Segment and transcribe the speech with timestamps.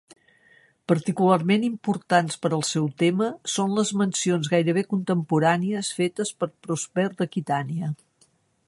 [0.91, 7.97] Particularment importants per al seu tema són les mencions gairebé contemporànies fetes per Prosper d'Aquitània.